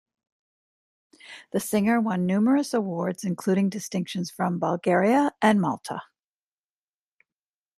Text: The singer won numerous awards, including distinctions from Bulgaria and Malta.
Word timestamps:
The 1.51 1.59
singer 1.59 2.01
won 2.01 2.25
numerous 2.25 2.73
awards, 2.73 3.23
including 3.23 3.69
distinctions 3.69 4.31
from 4.31 4.57
Bulgaria 4.57 5.33
and 5.43 5.61
Malta. 5.61 6.01